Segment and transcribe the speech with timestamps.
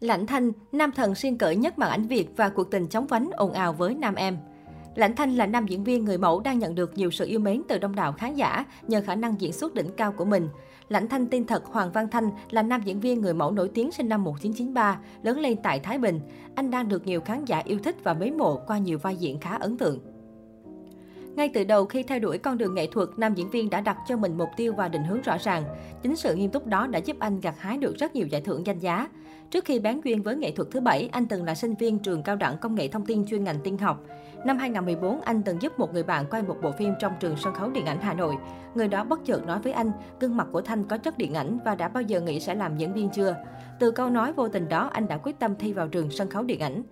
[0.00, 3.30] Lãnh Thanh, nam thần xuyên cởi nhất màn ảnh Việt và cuộc tình chóng vánh
[3.32, 4.38] ồn ào với nam em.
[4.94, 7.62] Lãnh Thanh là nam diễn viên người mẫu đang nhận được nhiều sự yêu mến
[7.68, 10.48] từ đông đảo khán giả nhờ khả năng diễn xuất đỉnh cao của mình.
[10.88, 13.92] Lãnh Thanh tên thật Hoàng Văn Thanh là nam diễn viên người mẫu nổi tiếng
[13.92, 16.20] sinh năm 1993, lớn lên tại Thái Bình.
[16.54, 19.40] Anh đang được nhiều khán giả yêu thích và mến mộ qua nhiều vai diễn
[19.40, 20.15] khá ấn tượng.
[21.36, 23.96] Ngay từ đầu khi theo đuổi con đường nghệ thuật, nam diễn viên đã đặt
[24.08, 25.64] cho mình mục tiêu và định hướng rõ ràng.
[26.02, 28.66] Chính sự nghiêm túc đó đã giúp anh gặt hái được rất nhiều giải thưởng
[28.66, 29.08] danh giá.
[29.50, 32.22] Trước khi bán duyên với nghệ thuật thứ bảy, anh từng là sinh viên trường
[32.22, 34.04] cao đẳng công nghệ thông tin chuyên ngành tin học.
[34.44, 37.54] Năm 2014, anh từng giúp một người bạn quay một bộ phim trong trường sân
[37.54, 38.36] khấu điện ảnh Hà Nội.
[38.74, 41.58] Người đó bất chợt nói với anh, gương mặt của Thanh có chất điện ảnh
[41.64, 43.36] và đã bao giờ nghĩ sẽ làm diễn viên chưa?
[43.80, 46.42] Từ câu nói vô tình đó, anh đã quyết tâm thi vào trường sân khấu
[46.42, 46.82] điện ảnh.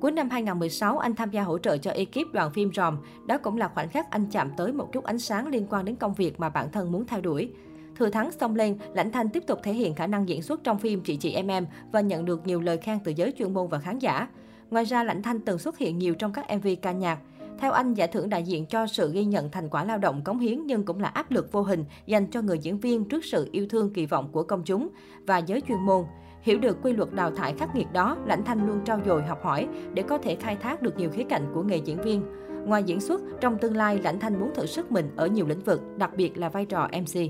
[0.00, 2.98] Cuối năm 2016, anh tham gia hỗ trợ cho ekip đoàn phim Ròm.
[3.26, 5.96] Đó cũng là khoảnh khắc anh chạm tới một chút ánh sáng liên quan đến
[5.96, 7.52] công việc mà bản thân muốn theo đuổi.
[7.96, 10.78] Thừa thắng xông lên, Lãnh Thanh tiếp tục thể hiện khả năng diễn xuất trong
[10.78, 13.68] phim Chị Chị Em Em và nhận được nhiều lời khen từ giới chuyên môn
[13.68, 14.28] và khán giả.
[14.70, 17.18] Ngoài ra, Lãnh Thanh từng xuất hiện nhiều trong các MV ca nhạc.
[17.58, 20.38] Theo anh, giải thưởng đại diện cho sự ghi nhận thành quả lao động cống
[20.38, 23.48] hiến nhưng cũng là áp lực vô hình dành cho người diễn viên trước sự
[23.52, 24.88] yêu thương kỳ vọng của công chúng
[25.26, 26.04] và giới chuyên môn.
[26.46, 29.42] Hiểu được quy luật đào thải khắc nghiệt đó, Lãnh Thanh luôn trau dồi học
[29.42, 32.22] hỏi để có thể khai thác được nhiều khía cạnh của nghề diễn viên.
[32.64, 35.60] Ngoài diễn xuất, trong tương lai Lãnh Thanh muốn thử sức mình ở nhiều lĩnh
[35.60, 37.20] vực, đặc biệt là vai trò MC.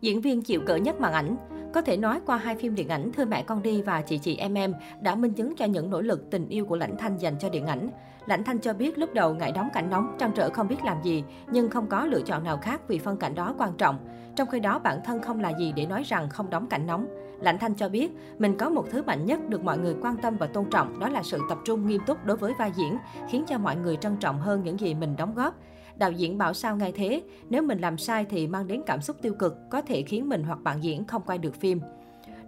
[0.00, 1.36] Diễn viên chịu cỡ nhất màn ảnh
[1.72, 4.36] có thể nói qua hai phim điện ảnh Thưa mẹ con đi và Chị chị
[4.36, 7.34] em em đã minh chứng cho những nỗ lực tình yêu của Lãnh Thanh dành
[7.38, 7.90] cho điện ảnh.
[8.26, 11.02] Lãnh Thanh cho biết lúc đầu ngại đóng cảnh nóng, trăn trở không biết làm
[11.02, 13.98] gì, nhưng không có lựa chọn nào khác vì phân cảnh đó quan trọng.
[14.36, 17.06] Trong khi đó bản thân không là gì để nói rằng không đóng cảnh nóng.
[17.40, 20.36] Lãnh Thanh cho biết, mình có một thứ mạnh nhất được mọi người quan tâm
[20.36, 23.44] và tôn trọng, đó là sự tập trung nghiêm túc đối với vai diễn, khiến
[23.46, 25.54] cho mọi người trân trọng hơn những gì mình đóng góp.
[25.98, 29.16] Đạo diễn bảo sao ngay thế, nếu mình làm sai thì mang đến cảm xúc
[29.22, 31.80] tiêu cực, có thể khiến mình hoặc bạn diễn không quay được phim.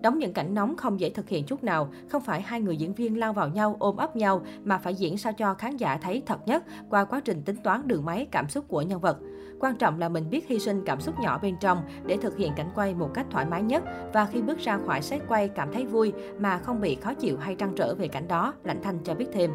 [0.00, 2.94] Đóng những cảnh nóng không dễ thực hiện chút nào, không phải hai người diễn
[2.94, 6.22] viên lao vào nhau, ôm ấp nhau, mà phải diễn sao cho khán giả thấy
[6.26, 9.18] thật nhất qua quá trình tính toán đường máy cảm xúc của nhân vật.
[9.60, 12.52] Quan trọng là mình biết hy sinh cảm xúc nhỏ bên trong để thực hiện
[12.56, 15.72] cảnh quay một cách thoải mái nhất và khi bước ra khỏi set quay cảm
[15.72, 18.98] thấy vui mà không bị khó chịu hay trăn trở về cảnh đó, Lãnh Thanh
[19.04, 19.50] cho biết thêm.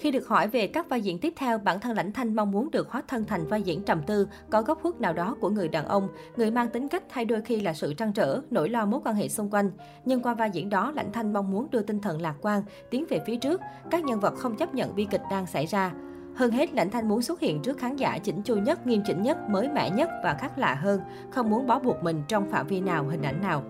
[0.00, 2.70] Khi được hỏi về các vai diễn tiếp theo, bản thân Lãnh Thanh mong muốn
[2.70, 5.68] được hóa thân thành vai diễn trầm tư, có góc khuất nào đó của người
[5.68, 8.86] đàn ông, người mang tính cách hay đôi khi là sự trăn trở, nỗi lo
[8.86, 9.70] mối quan hệ xung quanh.
[10.04, 13.04] Nhưng qua vai diễn đó, Lãnh Thanh mong muốn đưa tinh thần lạc quan, tiến
[13.08, 15.92] về phía trước, các nhân vật không chấp nhận bi kịch đang xảy ra.
[16.34, 19.22] Hơn hết, Lãnh Thanh muốn xuất hiện trước khán giả chỉnh chu nhất, nghiêm chỉnh
[19.22, 21.00] nhất, mới mẻ nhất và khác lạ hơn,
[21.30, 23.62] không muốn bó buộc mình trong phạm vi nào, hình ảnh nào.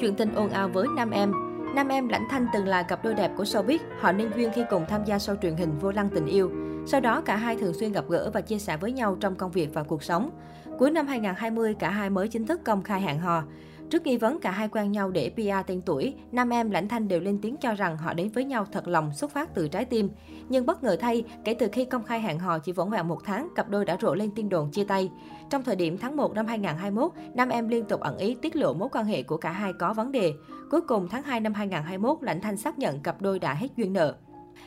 [0.00, 1.32] Chuyện tình ồn ào với nam em,
[1.74, 4.64] Nam em Lãnh Thanh từng là cặp đôi đẹp của showbiz, họ nên duyên khi
[4.70, 6.50] cùng tham gia show truyền hình Vô Lăng Tình Yêu.
[6.86, 9.50] Sau đó cả hai thường xuyên gặp gỡ và chia sẻ với nhau trong công
[9.50, 10.30] việc và cuộc sống.
[10.78, 13.42] Cuối năm 2020, cả hai mới chính thức công khai hẹn hò.
[13.90, 17.08] Trước nghi vấn cả hai quen nhau để PR tên tuổi, nam em Lãnh Thanh
[17.08, 19.84] đều lên tiếng cho rằng họ đến với nhau thật lòng xuất phát từ trái
[19.84, 20.10] tim.
[20.48, 23.24] Nhưng bất ngờ thay, kể từ khi công khai hẹn hò chỉ vỏn vẹn một
[23.24, 25.10] tháng, cặp đôi đã rộ lên tin đồn chia tay.
[25.50, 28.74] Trong thời điểm tháng 1 năm 2021, nam em liên tục ẩn ý tiết lộ
[28.74, 30.32] mối quan hệ của cả hai có vấn đề.
[30.70, 33.92] Cuối cùng tháng 2 năm 2021, Lãnh Thanh xác nhận cặp đôi đã hết duyên
[33.92, 34.14] nợ.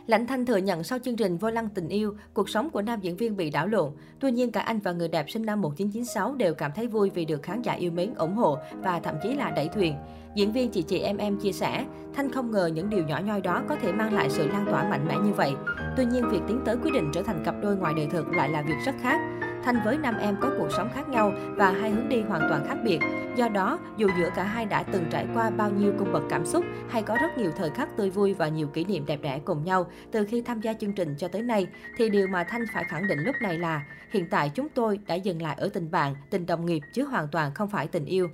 [0.08, 3.00] Lãnh Thanh thừa nhận sau chương trình Vô lăng tình yêu, cuộc sống của nam
[3.02, 3.92] diễn viên bị đảo lộn.
[4.20, 7.26] Tuy nhiên cả anh và người đẹp sinh năm 1996 đều cảm thấy vui vì
[7.26, 9.96] được khán giả yêu mến, ủng hộ và thậm chí là đẩy thuyền.
[10.36, 13.42] Diễn viên chị chị em em chia sẻ, Thanh không ngờ những điều nhỏ nhoi
[13.42, 15.54] đó có thể mang lại sự lan tỏa mạnh mẽ như vậy.
[15.98, 18.50] Tuy nhiên việc tiến tới quyết định trở thành cặp đôi ngoài đời thực lại
[18.50, 19.43] là việc rất khác.
[19.64, 22.66] Thanh với nam em có cuộc sống khác nhau và hai hướng đi hoàn toàn
[22.68, 23.00] khác biệt.
[23.36, 26.46] Do đó, dù giữa cả hai đã từng trải qua bao nhiêu cung bậc cảm
[26.46, 29.40] xúc hay có rất nhiều thời khắc tươi vui và nhiều kỷ niệm đẹp đẽ
[29.46, 32.66] cùng nhau từ khi tham gia chương trình cho tới nay, thì điều mà Thanh
[32.74, 35.92] phải khẳng định lúc này là hiện tại chúng tôi đã dừng lại ở tình
[35.92, 38.30] bạn, tình đồng nghiệp chứ hoàn toàn không phải tình yêu.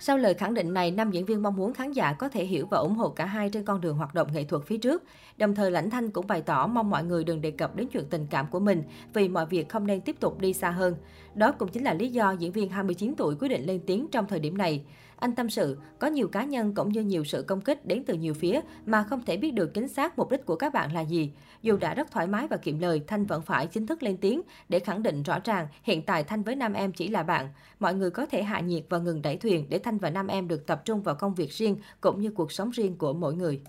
[0.00, 2.66] Sau lời khẳng định này, nam diễn viên mong muốn khán giả có thể hiểu
[2.70, 5.02] và ủng hộ cả hai trên con đường hoạt động nghệ thuật phía trước.
[5.36, 8.04] Đồng thời Lãnh Thanh cũng bày tỏ mong mọi người đừng đề cập đến chuyện
[8.10, 8.82] tình cảm của mình
[9.14, 10.94] vì mọi việc không nên tiếp tục đi xa hơn.
[11.34, 14.26] Đó cũng chính là lý do diễn viên 29 tuổi quyết định lên tiếng trong
[14.26, 14.84] thời điểm này.
[15.16, 18.14] Anh tâm sự, có nhiều cá nhân cũng như nhiều sự công kích đến từ
[18.14, 21.00] nhiều phía mà không thể biết được chính xác mục đích của các bạn là
[21.00, 21.32] gì.
[21.62, 24.42] Dù đã rất thoải mái và kiệm lời, Thanh vẫn phải chính thức lên tiếng
[24.68, 27.48] để khẳng định rõ ràng hiện tại Thanh với nam em chỉ là bạn.
[27.80, 30.48] Mọi người có thể hạ nhiệt và ngừng đẩy thuyền để Thanh và nam em
[30.48, 33.60] được tập trung vào công việc riêng cũng như cuộc sống riêng của mỗi người.